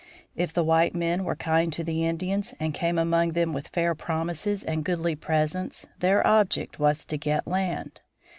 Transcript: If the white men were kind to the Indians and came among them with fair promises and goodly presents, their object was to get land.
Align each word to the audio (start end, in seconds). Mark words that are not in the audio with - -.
If 0.35 0.51
the 0.51 0.63
white 0.63 0.95
men 0.95 1.23
were 1.23 1.35
kind 1.35 1.71
to 1.73 1.83
the 1.83 2.07
Indians 2.07 2.55
and 2.59 2.73
came 2.73 2.97
among 2.97 3.33
them 3.33 3.53
with 3.53 3.67
fair 3.67 3.93
promises 3.93 4.63
and 4.63 4.83
goodly 4.83 5.13
presents, 5.15 5.85
their 5.99 6.25
object 6.25 6.79
was 6.79 7.05
to 7.05 7.19
get 7.19 7.45
land. 7.45 8.01